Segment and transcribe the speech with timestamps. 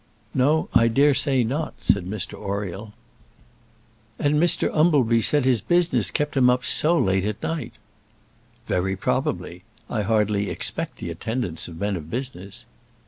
[0.33, 2.91] "No: I dare say not," said Mr Oriel.
[4.17, 7.73] "And Mr Umbleby said his business kept him up so late at night."
[8.65, 9.61] "Very probably.
[9.91, 12.65] I hardly expect the attendance of men of business."